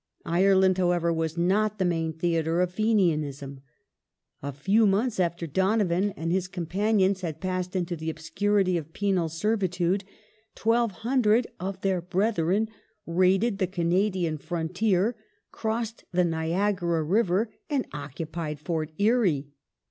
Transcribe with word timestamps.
Ireland, 0.25 0.79
however, 0.79 1.13
was 1.13 1.37
not 1.37 1.77
the 1.77 1.85
main 1.85 2.11
theatre 2.11 2.59
of 2.61 2.73
Fenianism. 2.73 3.61
A 4.41 4.51
Fenianism 4.51 4.63
few 4.63 4.87
months 4.87 5.19
after 5.19 5.45
Donovan 5.45 6.09
and 6.17 6.31
his 6.31 6.47
companions 6.47 7.21
had 7.21 7.39
passed 7.39 7.75
into 7.75 7.95
the 7.95 8.07
'"^^"^^^; 8.09 8.09
obscurity 8.11 8.77
of 8.77 8.93
penal 8.93 9.29
servitude, 9.29 10.03
1,200 10.59 11.45
of 11.59 11.81
their 11.81 12.01
brethren 12.01 12.67
raided 13.05 13.59
the 13.59 13.67
Canadian 13.67 14.39
frontier, 14.39 15.15
crossed 15.51 16.05
the 16.11 16.25
Niagara 16.25 17.03
River 17.03 17.51
and 17.69 17.85
occupied 17.93 18.59
Fort 18.59 18.91
Erie. 18.97 19.49